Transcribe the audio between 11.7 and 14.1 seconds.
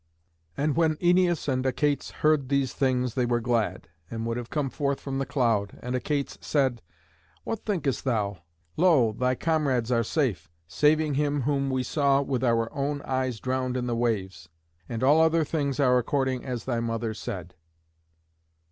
saw with our own eyes drowned in the